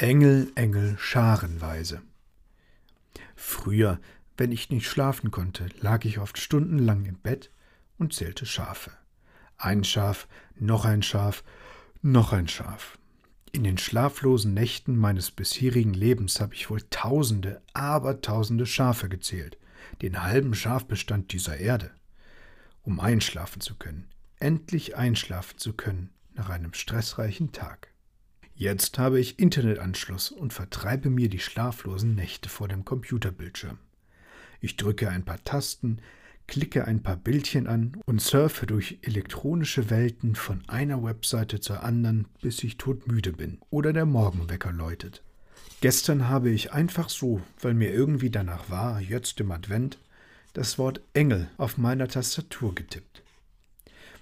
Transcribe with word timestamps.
Engel, 0.00 0.52
Engel, 0.54 0.96
scharenweise. 0.96 2.02
Früher, 3.34 3.98
wenn 4.36 4.52
ich 4.52 4.70
nicht 4.70 4.86
schlafen 4.86 5.32
konnte, 5.32 5.66
lag 5.80 6.04
ich 6.04 6.20
oft 6.20 6.38
stundenlang 6.38 7.04
im 7.04 7.18
Bett 7.18 7.50
und 7.98 8.14
zählte 8.14 8.46
Schafe. 8.46 8.92
Ein 9.56 9.82
Schaf, 9.82 10.28
noch 10.54 10.84
ein 10.84 11.02
Schaf, 11.02 11.42
noch 12.00 12.32
ein 12.32 12.46
Schaf. 12.46 12.96
In 13.50 13.64
den 13.64 13.76
schlaflosen 13.76 14.54
Nächten 14.54 14.96
meines 14.96 15.32
bisherigen 15.32 15.94
Lebens 15.94 16.40
habe 16.40 16.54
ich 16.54 16.70
wohl 16.70 16.82
tausende, 16.90 17.60
abertausende 17.72 18.66
Schafe 18.66 19.08
gezählt, 19.08 19.58
den 20.00 20.22
halben 20.22 20.54
Schafbestand 20.54 21.32
dieser 21.32 21.56
Erde. 21.56 21.90
Um 22.84 23.00
einschlafen 23.00 23.60
zu 23.60 23.74
können, 23.74 24.08
endlich 24.38 24.96
einschlafen 24.96 25.58
zu 25.58 25.72
können 25.72 26.10
nach 26.34 26.50
einem 26.50 26.72
stressreichen 26.72 27.50
Tag. 27.50 27.88
Jetzt 28.58 28.98
habe 28.98 29.20
ich 29.20 29.38
Internetanschluss 29.38 30.32
und 30.32 30.52
vertreibe 30.52 31.10
mir 31.10 31.28
die 31.28 31.38
schlaflosen 31.38 32.16
Nächte 32.16 32.48
vor 32.48 32.66
dem 32.66 32.84
Computerbildschirm. 32.84 33.78
Ich 34.60 34.74
drücke 34.74 35.10
ein 35.10 35.24
paar 35.24 35.44
Tasten, 35.44 35.98
klicke 36.48 36.84
ein 36.84 37.00
paar 37.00 37.14
Bildchen 37.14 37.68
an 37.68 37.96
und 38.04 38.20
surfe 38.20 38.66
durch 38.66 38.98
elektronische 39.02 39.90
Welten 39.90 40.34
von 40.34 40.68
einer 40.68 41.04
Webseite 41.04 41.60
zur 41.60 41.84
anderen, 41.84 42.26
bis 42.42 42.64
ich 42.64 42.78
todmüde 42.78 43.32
bin 43.32 43.60
oder 43.70 43.92
der 43.92 44.06
Morgenwecker 44.06 44.72
läutet. 44.72 45.22
Gestern 45.80 46.28
habe 46.28 46.50
ich 46.50 46.72
einfach 46.72 47.10
so, 47.10 47.40
weil 47.60 47.74
mir 47.74 47.92
irgendwie 47.92 48.30
danach 48.30 48.68
war, 48.68 49.00
jetzt 49.00 49.38
im 49.38 49.52
Advent, 49.52 50.00
das 50.52 50.78
Wort 50.78 51.00
Engel 51.14 51.48
auf 51.58 51.78
meiner 51.78 52.08
Tastatur 52.08 52.74
getippt. 52.74 53.22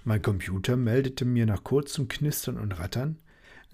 Mein 0.04 0.20
Computer 0.20 0.76
meldete 0.76 1.24
mir 1.24 1.46
nach 1.46 1.64
kurzem 1.64 2.08
Knistern 2.08 2.58
und 2.58 2.78
Rattern, 2.78 3.16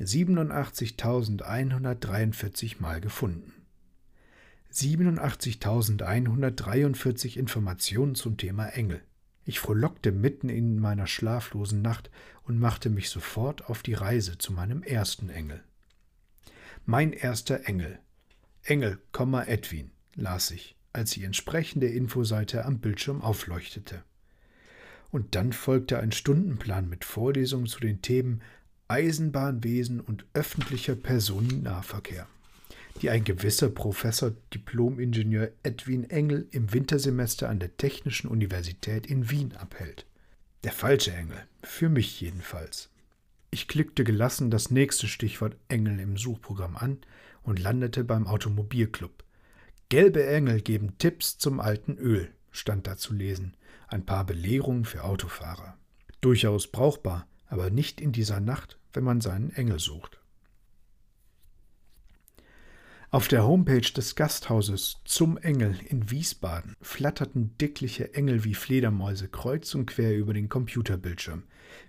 87.143 0.04 2.80
Mal 2.80 3.00
gefunden. 3.00 3.52
87.143 4.72 7.36
Informationen 7.36 8.14
zum 8.14 8.36
Thema 8.36 8.68
Engel. 8.68 9.02
Ich 9.44 9.60
frohlockte 9.60 10.12
mitten 10.12 10.48
in 10.48 10.78
meiner 10.78 11.06
schlaflosen 11.06 11.82
Nacht 11.82 12.10
und 12.44 12.58
machte 12.58 12.90
mich 12.90 13.10
sofort 13.10 13.68
auf 13.68 13.82
die 13.82 13.94
Reise 13.94 14.38
zu 14.38 14.52
meinem 14.52 14.82
ersten 14.82 15.28
Engel. 15.28 15.62
Mein 16.86 17.12
erster 17.12 17.66
Engel. 17.66 17.98
Engel, 18.62 18.98
Edwin, 19.46 19.90
las 20.14 20.50
ich, 20.52 20.76
als 20.92 21.10
die 21.10 21.24
entsprechende 21.24 21.88
Infoseite 21.88 22.64
am 22.64 22.78
Bildschirm 22.78 23.20
aufleuchtete. 23.20 24.04
Und 25.10 25.34
dann 25.34 25.52
folgte 25.52 25.98
ein 25.98 26.12
Stundenplan 26.12 26.88
mit 26.88 27.04
Vorlesungen 27.04 27.66
zu 27.66 27.80
den 27.80 28.00
Themen 28.00 28.40
Eisenbahnwesen 28.92 30.00
und 30.00 30.26
öffentlicher 30.34 30.94
Personennahverkehr, 30.94 32.26
die 33.00 33.08
ein 33.08 33.24
gewisser 33.24 33.70
Professor 33.70 34.32
Diplomingenieur 34.52 35.48
Edwin 35.62 36.10
Engel 36.10 36.46
im 36.50 36.74
Wintersemester 36.74 37.48
an 37.48 37.58
der 37.58 37.74
Technischen 37.78 38.28
Universität 38.28 39.06
in 39.06 39.30
Wien 39.30 39.54
abhält. 39.56 40.04
Der 40.64 40.72
falsche 40.72 41.10
Engel, 41.10 41.38
für 41.62 41.88
mich 41.88 42.20
jedenfalls. 42.20 42.90
Ich 43.50 43.66
klickte 43.66 44.04
gelassen 44.04 44.50
das 44.50 44.70
nächste 44.70 45.08
Stichwort 45.08 45.56
Engel 45.68 45.98
im 45.98 46.18
Suchprogramm 46.18 46.76
an 46.76 46.98
und 47.44 47.58
landete 47.58 48.04
beim 48.04 48.26
Automobilclub. 48.26 49.24
Gelbe 49.88 50.26
Engel 50.26 50.60
geben 50.60 50.98
Tipps 50.98 51.38
zum 51.38 51.60
alten 51.60 51.96
Öl, 51.96 52.30
stand 52.50 52.86
da 52.86 52.98
zu 52.98 53.14
lesen. 53.14 53.56
Ein 53.88 54.04
paar 54.04 54.26
Belehrungen 54.26 54.84
für 54.84 55.04
Autofahrer. 55.04 55.78
Durchaus 56.20 56.66
brauchbar, 56.66 57.26
aber 57.46 57.70
nicht 57.70 57.98
in 57.98 58.12
dieser 58.12 58.40
Nacht, 58.40 58.78
wenn 58.92 59.04
man 59.04 59.20
seinen 59.20 59.50
Engel 59.50 59.78
sucht. 59.78 60.22
Auf 63.12 63.28
der 63.28 63.44
Homepage 63.44 63.92
des 63.92 64.16
Gasthauses 64.16 65.02
Zum 65.04 65.36
Engel 65.36 65.78
in 65.86 66.10
Wiesbaden 66.10 66.74
flatterten 66.80 67.58
dickliche 67.58 68.14
Engel 68.14 68.42
wie 68.44 68.54
Fledermäuse 68.54 69.28
kreuz 69.28 69.74
und 69.74 69.84
quer 69.84 70.16
über 70.16 70.32
den 70.32 70.48
Computerbildschirm, 70.48 71.42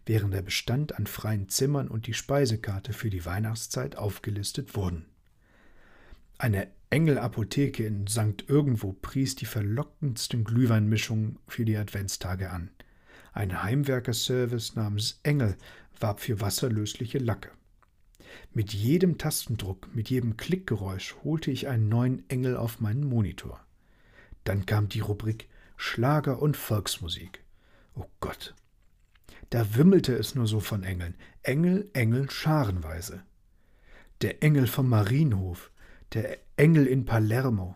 während 0.05 0.33
der 0.33 0.41
Bestand 0.41 0.97
an 0.97 1.07
freien 1.07 1.47
Zimmern 1.47 1.87
und 1.87 2.07
die 2.07 2.13
Speisekarte 2.13 2.91
für 2.91 3.09
die 3.09 3.25
Weihnachtszeit 3.25 3.95
aufgelistet 3.95 4.75
wurden. 4.75 5.05
Eine 6.37 6.67
Engelapotheke 6.89 7.85
in 7.85 8.05
St. 8.07 8.43
Irgendwo 8.49 8.91
pries 8.91 9.37
die 9.37 9.45
verlockendsten 9.45 10.43
Glühweinmischungen 10.43 11.39
für 11.47 11.63
die 11.63 11.77
Adventstage 11.77 12.49
an. 12.49 12.69
Ein 13.33 13.63
Heimwerkerservice 13.63 14.75
namens 14.75 15.19
Engel 15.23 15.57
warb 15.99 16.19
für 16.19 16.39
wasserlösliche 16.39 17.17
Lacke. 17.17 17.49
Mit 18.53 18.73
jedem 18.73 19.17
Tastendruck, 19.17 19.93
mit 19.95 20.09
jedem 20.09 20.37
Klickgeräusch 20.37 21.15
holte 21.23 21.51
ich 21.51 21.67
einen 21.67 21.89
neuen 21.89 22.27
Engel 22.29 22.55
auf 22.55 22.79
meinen 22.79 23.03
Monitor. 23.03 23.59
Dann 24.43 24.65
kam 24.65 24.87
die 24.87 24.99
Rubrik 24.99 25.49
Schlager 25.77 26.41
und 26.41 26.55
Volksmusik. 26.55 27.43
Oh 27.95 28.05
Gott. 28.19 28.53
Da 29.49 29.75
wimmelte 29.75 30.13
es 30.15 30.35
nur 30.35 30.47
so 30.47 30.59
von 30.59 30.83
Engeln. 30.83 31.15
Engel, 31.41 31.89
Engel, 31.93 32.29
scharenweise. 32.29 33.23
Der 34.21 34.43
Engel 34.43 34.67
vom 34.67 34.89
Marienhof, 34.89 35.71
der 36.13 36.37
Engel 36.55 36.85
in 36.85 37.05
Palermo, 37.05 37.75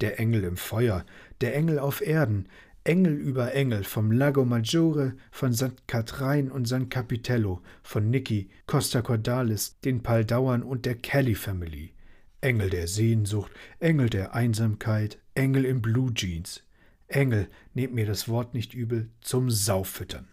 der 0.00 0.20
Engel 0.20 0.44
im 0.44 0.56
Feuer, 0.56 1.04
der 1.40 1.56
Engel 1.56 1.78
auf 1.78 2.00
Erden, 2.00 2.48
Engel 2.88 3.12
über 3.12 3.52
Engel, 3.52 3.84
vom 3.84 4.10
Lago 4.10 4.46
Maggiore, 4.46 5.12
von 5.30 5.52
St. 5.52 5.86
Katrein 5.86 6.50
und 6.50 6.66
St. 6.66 6.88
Capitello, 6.88 7.60
von 7.82 8.08
Niki, 8.08 8.48
Costa 8.66 9.02
Cordalis, 9.02 9.78
den 9.80 10.02
Paldauern 10.02 10.62
und 10.62 10.86
der 10.86 10.94
Kelly 10.94 11.34
Family. 11.34 11.92
Engel 12.40 12.70
der 12.70 12.88
Sehnsucht, 12.88 13.52
Engel 13.78 14.08
der 14.08 14.34
Einsamkeit, 14.34 15.18
Engel 15.34 15.66
in 15.66 15.82
Blue 15.82 16.14
Jeans. 16.14 16.62
Engel, 17.08 17.50
nehmt 17.74 17.92
mir 17.92 18.06
das 18.06 18.26
Wort 18.26 18.54
nicht 18.54 18.72
übel, 18.72 19.10
zum 19.20 19.50
Saufüttern. 19.50 20.26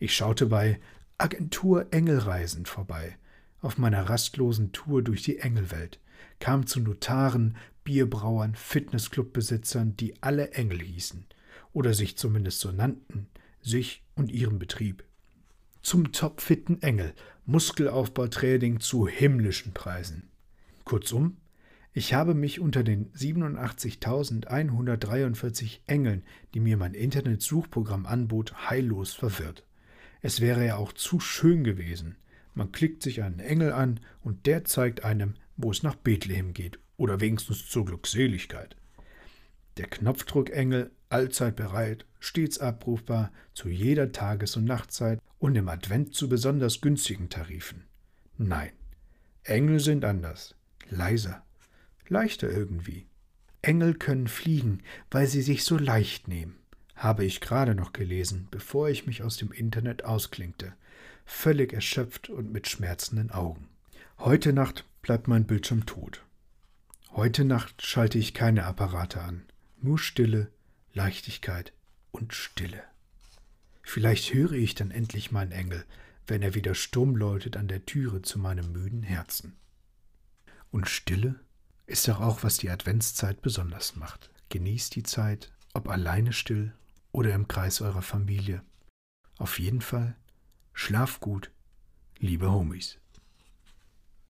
Ich 0.00 0.12
schaute 0.12 0.46
bei 0.46 0.80
Agentur 1.18 1.86
Engelreisen 1.92 2.66
vorbei, 2.66 3.16
auf 3.60 3.78
meiner 3.78 4.10
rastlosen 4.10 4.72
Tour 4.72 5.02
durch 5.02 5.22
die 5.22 5.38
Engelwelt, 5.38 6.00
kam 6.40 6.66
zu 6.66 6.80
Notaren, 6.80 7.56
Bierbrauern, 7.84 8.56
Fitnessclubbesitzern, 8.56 9.96
die 9.96 10.20
alle 10.20 10.50
Engel 10.50 10.80
hießen, 10.80 11.26
oder 11.74 11.92
sich 11.92 12.16
zumindest 12.16 12.60
so 12.60 12.72
nannten, 12.72 13.26
sich 13.60 14.02
und 14.14 14.32
ihren 14.32 14.58
Betrieb. 14.58 15.04
Zum 15.82 16.12
topfitten 16.12 16.80
Engel, 16.80 17.12
Muskelaufbautraining 17.44 18.80
zu 18.80 19.06
himmlischen 19.06 19.74
Preisen. 19.74 20.30
Kurzum, 20.84 21.36
ich 21.92 22.14
habe 22.14 22.32
mich 22.34 22.58
unter 22.58 22.82
den 22.82 23.12
87.143 23.12 25.80
Engeln, 25.86 26.22
die 26.54 26.60
mir 26.60 26.78
mein 26.78 26.94
Internetsuchprogramm 26.94 28.06
anbot, 28.06 28.70
heillos 28.70 29.12
verwirrt. 29.12 29.66
Es 30.22 30.40
wäre 30.40 30.66
ja 30.66 30.76
auch 30.76 30.92
zu 30.92 31.20
schön 31.20 31.62
gewesen. 31.64 32.16
Man 32.54 32.72
klickt 32.72 33.02
sich 33.02 33.22
einen 33.22 33.40
Engel 33.40 33.72
an 33.72 34.00
und 34.22 34.46
der 34.46 34.64
zeigt 34.64 35.04
einem, 35.04 35.34
wo 35.56 35.70
es 35.70 35.82
nach 35.82 35.96
Bethlehem 35.96 36.54
geht 36.54 36.78
oder 36.96 37.20
wenigstens 37.20 37.68
zur 37.68 37.84
Glückseligkeit. 37.84 38.74
Der 39.76 39.86
Knopfdruckengel 39.86 40.92
allzeit 41.08 41.56
bereit, 41.56 42.06
stets 42.20 42.58
abrufbar, 42.58 43.32
zu 43.54 43.68
jeder 43.68 44.12
Tages- 44.12 44.56
und 44.56 44.64
Nachtzeit 44.64 45.20
und 45.38 45.56
im 45.56 45.68
Advent 45.68 46.14
zu 46.14 46.28
besonders 46.28 46.80
günstigen 46.80 47.28
Tarifen. 47.28 47.84
Nein, 48.36 48.72
Engel 49.42 49.80
sind 49.80 50.04
anders, 50.04 50.54
leiser, 50.88 51.44
leichter 52.08 52.50
irgendwie. 52.50 53.06
Engel 53.62 53.94
können 53.94 54.28
fliegen, 54.28 54.82
weil 55.10 55.26
sie 55.26 55.42
sich 55.42 55.64
so 55.64 55.76
leicht 55.76 56.28
nehmen, 56.28 56.56
habe 56.94 57.24
ich 57.24 57.40
gerade 57.40 57.74
noch 57.74 57.92
gelesen, 57.92 58.48
bevor 58.50 58.88
ich 58.88 59.06
mich 59.06 59.22
aus 59.22 59.36
dem 59.36 59.52
Internet 59.52 60.04
ausklinkte, 60.04 60.74
völlig 61.24 61.72
erschöpft 61.72 62.28
und 62.28 62.52
mit 62.52 62.68
schmerzenden 62.68 63.30
Augen. 63.30 63.68
Heute 64.18 64.52
Nacht 64.52 64.84
bleibt 65.02 65.28
mein 65.28 65.46
Bildschirm 65.46 65.86
tot. 65.86 66.24
Heute 67.12 67.44
Nacht 67.44 67.82
schalte 67.82 68.18
ich 68.18 68.34
keine 68.34 68.64
Apparate 68.64 69.20
an, 69.20 69.44
nur 69.84 69.98
Stille 69.98 70.50
Leichtigkeit 70.94 71.72
und 72.10 72.32
Stille. 72.32 72.82
Vielleicht 73.82 74.32
höre 74.32 74.52
ich 74.52 74.74
dann 74.74 74.90
endlich 74.90 75.30
meinen 75.30 75.52
Engel, 75.52 75.84
wenn 76.26 76.42
er 76.42 76.54
wieder 76.54 76.74
stumm 76.74 77.16
läutet 77.16 77.56
an 77.56 77.68
der 77.68 77.84
Türe 77.84 78.22
zu 78.22 78.38
meinem 78.38 78.72
müden 78.72 79.02
Herzen. 79.02 79.56
Und 80.70 80.88
Stille 80.88 81.38
ist 81.86 82.08
doch 82.08 82.20
auch, 82.20 82.42
was 82.42 82.56
die 82.56 82.70
Adventszeit 82.70 83.42
besonders 83.42 83.94
macht. 83.96 84.30
Genießt 84.48 84.94
die 84.96 85.02
Zeit, 85.02 85.52
ob 85.74 85.88
alleine 85.88 86.32
still 86.32 86.72
oder 87.12 87.34
im 87.34 87.46
Kreis 87.46 87.82
eurer 87.82 88.02
Familie. 88.02 88.62
Auf 89.36 89.58
jeden 89.58 89.82
Fall, 89.82 90.16
schlaf 90.72 91.20
gut, 91.20 91.50
liebe 92.18 92.50
Homies. 92.50 92.98